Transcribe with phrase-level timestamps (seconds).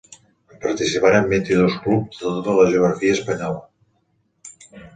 [0.53, 4.75] Hi participaren vint-i-dos clubs de tota la geografia espanyola.